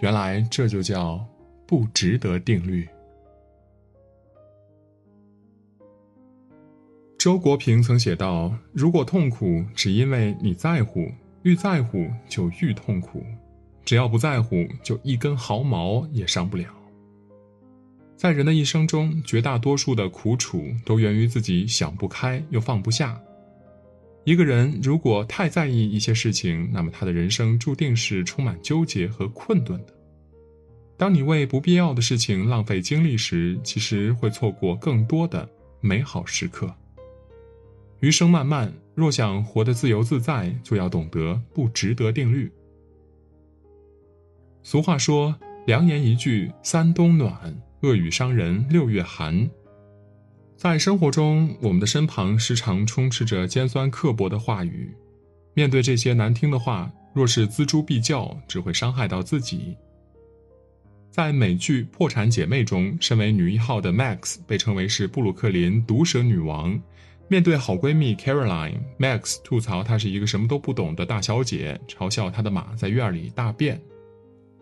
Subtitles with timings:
[0.00, 1.26] 原来这就叫
[1.66, 2.88] 不值得定律。
[7.18, 11.10] 周国平曾写道：“如果痛苦只因为你在乎，
[11.42, 13.18] 愈在乎就愈痛苦；
[13.84, 16.72] 只要不在乎，就一根毫毛也伤不了。”
[18.16, 23.20] 在人的一生中，绝大多数的苦楚都源于自己想不开又放不下。
[24.24, 29.94] 一个人如果太在意一些事情，那么他的人生注定是充满纠结和困顿的。
[30.98, 35.48] 当你为不必要的事情浪费精力时，其实会错过更多的
[35.80, 36.74] 美好时刻。
[38.00, 42.52] 余生漫漫，若想活得自由自在，就要懂得不值得定律。
[44.62, 45.34] 俗话说
[45.66, 49.48] ：“良言一句三冬暖，恶语伤人六月寒。”
[50.58, 54.92] 在生活中，我们的身旁时常充斥着尖酸刻薄的话语。
[55.54, 59.76] 面对这些难听的话，若是锱铢必较，只会伤害到自己。
[61.12, 66.76] 在美剧《破产姐妹》中，身为女一号的 Max 被称为是布鲁克林毒舌女王。
[67.28, 73.80] 面对好闺蜜 Caroline，Max 吐槽她是一个什么都不懂的大小姐，嘲笑她的马在院里大便。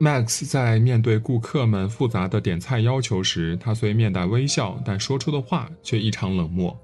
[0.00, 6.76] Max 在面对顾客们复杂的点菜要求时，他虽面带微笑，但说出的话却异常冷漠。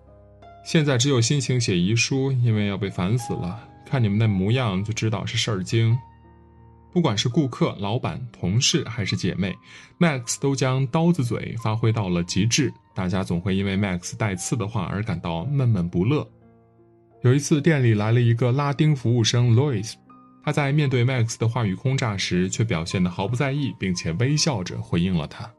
[0.65, 3.59] 现在只有心情写遗书，因为要被烦死了。
[3.85, 5.99] 看你们那模样就知道是事儿精。
[6.93, 9.55] 不管是顾客、老板、同事还是姐妹
[9.99, 12.73] ，Max 都将刀子嘴发挥到了极致。
[12.95, 16.29] 大家总会因为 Max 带刺的话而感到闷闷不乐。
[17.23, 19.93] 有一次，店里来了一个拉丁服务生 Louis，
[20.43, 25.51] 他在面对 Max 的话语轰炸时，却表现得毫不在意，并且微笑着回应了他。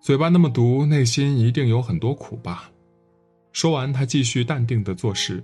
[0.00, 2.70] 嘴巴那么毒，内心一定有很多苦吧？
[3.52, 5.42] 说完，他继续淡定地做事。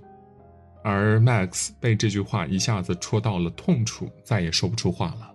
[0.83, 5.31] 而 Max 被这句话一下子戳到了痛处，再也说不出话了。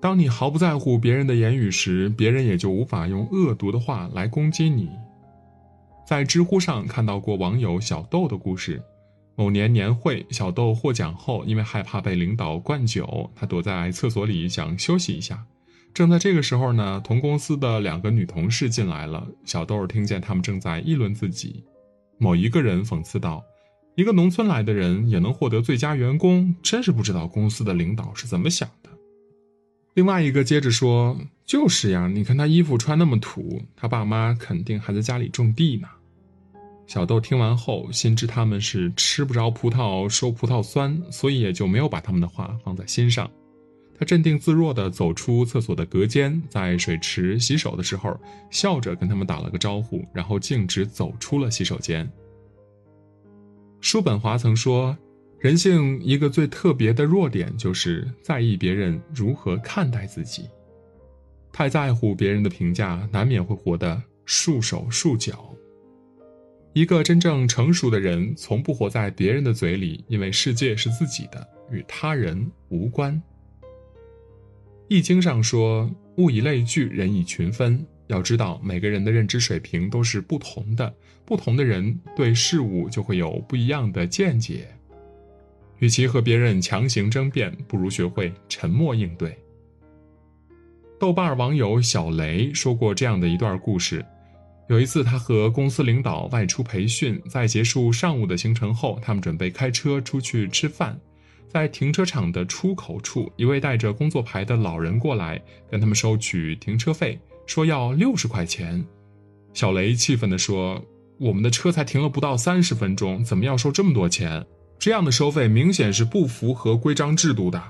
[0.00, 4.88] 当你毫不在乎别人的言语时，别人也就无法用恶毒的话来攻击你。
[6.06, 8.80] 在知乎上看到过网友小豆的故事。
[9.36, 15.44] 某年年会，小豆获奖后，因为害怕被领导灌酒，他躲在厕所里想休息一下。
[15.94, 21.62] 正在这个时候呢，同公司的两个女同事进来了，小豆听见他们正在议论自己。
[22.18, 23.44] 某一个人讽刺道。
[23.94, 28.90] 一个农村来的人也能获得最佳员工，真是不知道公司的领导是怎么想的。
[29.94, 35.88] 另外一个接着说：“就是呀，你看他衣服穿那么土，他爸妈肯定还在家里种地呢。”
[36.86, 43.28] 小豆听完后，心知他们是吃不着葡萄说葡萄酸，所以也就没有把他们的话放在心上。
[43.98, 48.16] 他镇定自若地走出厕所的隔间，在水池洗手的时候，
[48.50, 52.08] 笑着跟他们打了个招呼，然后径直走出了洗手间。
[53.80, 54.96] 叔本华曾说
[55.40, 60.48] ：“人性一个最特别的弱点，就是在意别人如何看待自己。
[61.50, 65.55] 太在乎别人的评价，难免会活得束手束脚。
[66.76, 73.14] 一个真正成熟的人，从不活在别人的嘴里，因为世界是自己的，与他人无关。”
[74.86, 80.94] 《易经》上说：“物以类聚，人以群分。”要知道，每个人的认知水平都是不同的，
[81.24, 84.68] 不同的人对事物就会有不一样的见解。
[85.78, 89.34] 与其和别人强行争辩，不如学会沉默应对。
[91.00, 94.04] 豆瓣网友小雷说过这样的一段故事：
[94.68, 100.98] 有一次，他和公司领导外出培训，在结束上午的行程后，他们准备开车出去吃饭。
[101.48, 105.40] 在停车场的出口处，一位带着工作牌的老人过来，
[105.70, 107.18] 跟他们收取停车费。
[107.46, 108.84] 说要六十块钱，
[109.54, 110.84] 小雷气愤地说
[111.18, 114.44] ：“我们的车才停了不到三十分钟，怎么要收这么多钱？
[114.80, 117.62] 这样的收费明显是不符合规章制度的。”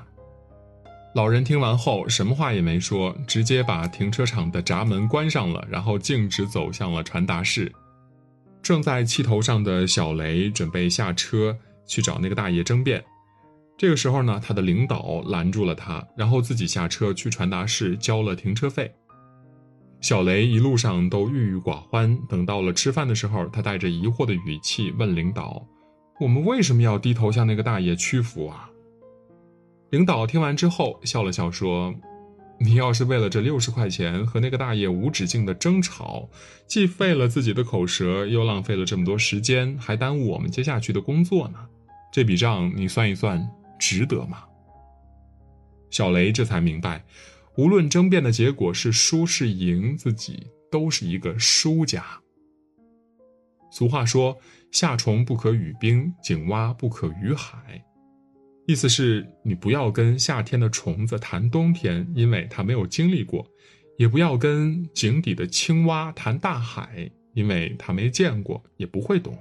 [1.16, 7.72] 老人听完后，什么话也没说，直接把停车场的闸门关上了，然后径直走向了传达室。
[8.62, 11.56] 正在气头上的小雷准备下车
[11.86, 13.02] 去找那个大爷争辩，
[13.78, 18.94] 这个时候呢，他的领导拦住了他，然后自己下车去传达室交了停车费。
[20.02, 22.14] 小雷一路上都郁郁寡欢。
[22.28, 25.66] 等到了吃饭的时候，他带着疑惑的语气问领导
[26.20, 28.68] ：“我们为什么要低头向那个大爷屈服啊？”
[29.90, 31.94] 领导听完之后笑了笑说
[32.58, 36.28] ：“你要是为了这六十块钱和那个大爷无止境的争吵，
[36.66, 41.68] 既费了自己的口舌，又浪费了这么多时间，还耽误我们接下去的工作呢。
[42.12, 43.48] 这笔账你算一算，
[43.78, 44.44] 值得吗？”
[45.88, 47.04] 小雷这才明白。
[47.56, 52.04] 无论争辩的结果是输是赢，自己都是一个输家。
[53.70, 54.36] 俗话说
[54.72, 57.82] ：“夏虫不可语冰，井蛙不可语海。”
[58.66, 63.46] 意思是你不要跟夏天的虫子谈冬天，因为它没有经历过；
[63.96, 69.38] 也不要跟井底的青蛙谈大海，因为它没见过，也不会懂。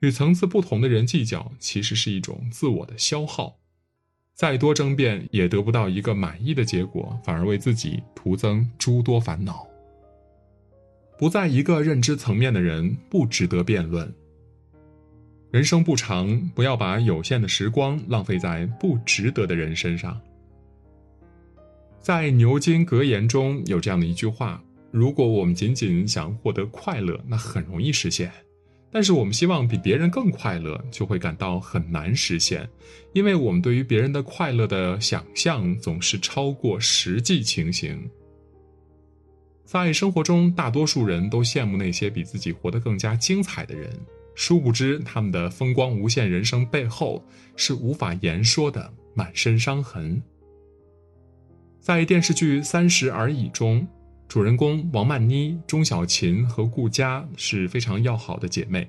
[0.00, 3.58] 与层次不同的人计较，其实是一种自我的消耗。
[4.34, 9.68] 再多争辩，也得不到一个满意的结果，反而为自己徒增诸多烦恼。
[11.18, 14.12] 不在一个认知层面的人，不值得辩论。
[15.52, 20.18] 人生不长，不要把有限的时光浪费在不值得的人身上。
[22.00, 28.32] 在牛津格言中有这样的一句话：如果我们仅仅想获得快乐，那很容易实现。
[28.90, 32.66] 但是我们希望比别人更快乐，就会感到很难实现，
[33.12, 38.08] 因为我们对于别人的快乐的想象总是超过实际情形。
[39.66, 43.90] 在生活中，大多数人都羡慕那些比自己活得更加精彩的人，
[44.34, 47.24] 殊不知他们的风光无限人生背后
[47.56, 50.22] 是无法言说的满身伤痕。
[51.80, 53.86] 在电视剧《三十而已》中。
[54.28, 58.88] 主人公王曼妮、钟小琴和顾佳是非常要好的姐妹。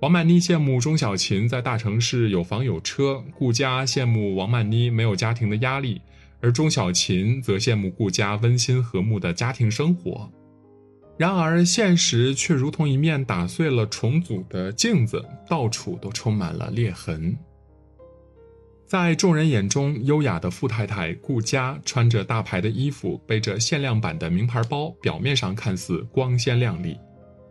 [0.00, 6.00] 王曼妮羡慕钟小琴在大城市有房有车，顾佳羡慕王曼妮没有家庭的压力，
[6.40, 10.32] 而钟小琴则羡慕顾佳温馨和睦的家庭生活。
[11.18, 17.36] 然而，现实却如同一面打碎了重组的镜子，到处都充满了裂痕。
[18.86, 26.96] 在众人眼中，优雅的富太太顾佳穿着大牌的衣服，背着限量版的名牌包，表面上看似光鲜亮丽，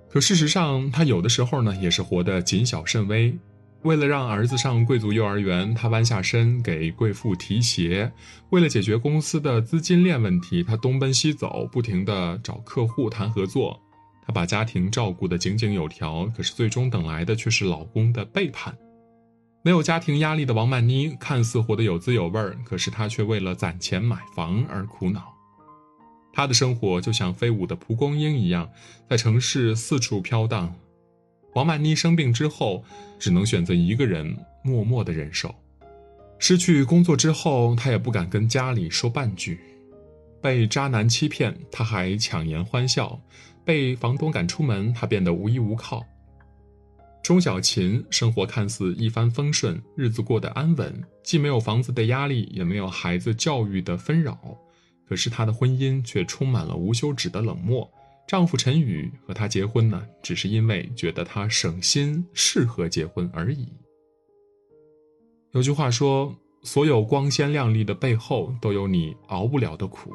[0.10, 3.38] 可事实上，她有的时候呢也是活得谨小慎微。
[3.84, 8.12] 为了让儿子上贵族幼儿园，她弯下身给贵妇提鞋；
[8.50, 13.80] 为了解决公司的资金链问题，她东奔西走，不停地找客户谈合作。
[14.26, 18.78] 她把家庭照顾得井井有条，可是最终等来的却是老公的背叛。
[19.64, 25.34] 没有家庭压力的王曼妮看似活得有滋有味儿，可是她却为了攒钱买房而苦恼。
[26.34, 28.70] 她的生活就像飞舞的蒲公英一样，
[29.10, 30.76] 在城市四处飘荡。
[31.54, 32.84] 王曼妮生病之后，
[33.18, 35.54] 只能选择一个人默默的忍受。
[36.40, 39.60] 失去工作之后，她也不敢跟家里说半句。
[40.40, 43.20] 被渣男欺骗，她还强颜欢笑；
[43.66, 46.06] 被房东赶出门，她变得无依无靠。
[47.24, 54.38] 钟小琴生活看似一帆风顺，日子过得安稳，既没有房子的压力，也没有孩子教育的纷扰。
[55.10, 57.90] 可是她的婚姻却充满了无休止的冷漠。
[58.28, 63.68] 丈夫陈宇和她结婚呢，只是因为觉得她省心，适合结婚而已。
[65.54, 70.12] 有句话说：“所有光鲜亮丽的背后，都有你熬不了的苦。”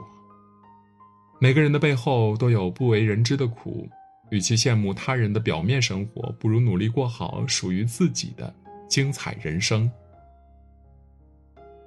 [1.40, 3.88] 每个人的背后都有不为人知的苦。
[4.30, 8.54] 与其羡慕他人的表面生活，不如努力过好属于自己的
[8.88, 9.90] 精彩人生。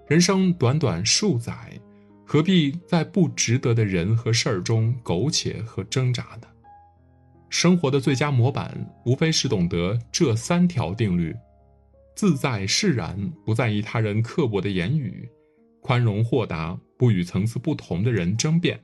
[0.07, 1.71] 人生短短数载，
[2.25, 6.47] 何必在不值得的人和事儿中苟且和挣扎呢？
[7.49, 8.75] 生活的最佳模板，
[9.05, 11.33] 无非是懂得这三条定律：
[12.15, 15.23] 自在释然，不在意他人刻薄的言语；
[15.81, 18.83] 宽容豁达，不与层次不同的人争辩。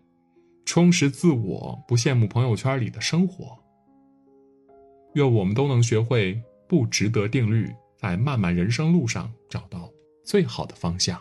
[0.64, 3.58] 充实自我，不羡慕朋友圈里的生活。
[5.16, 6.40] 愿我们都能学会
[6.70, 9.92] 不值得定律，在漫漫人生路上找到
[10.24, 11.20] 最好的方向。